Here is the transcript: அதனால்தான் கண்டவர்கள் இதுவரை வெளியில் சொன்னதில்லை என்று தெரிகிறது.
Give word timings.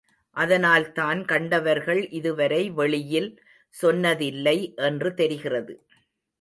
அதனால்தான் 0.35 1.25
கண்டவர்கள் 1.25 2.09
இதுவரை 2.09 2.69
வெளியில் 2.71 3.29
சொன்னதில்லை 3.75 4.57
என்று 4.75 5.13
தெரிகிறது. 5.13 5.73